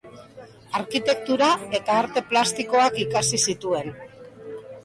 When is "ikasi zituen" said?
3.05-3.95